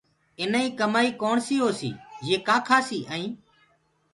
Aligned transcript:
اينآئيٚ 0.39 0.75
ڪمآئيٚ 0.79 1.17
ڪوڻسيٚ 1.21 1.61
هوسيٚ 1.63 1.99
يي 2.27 2.35
ڪآ 2.47 2.57
کآسي 2.67 2.99
ائينٚ 3.13 3.35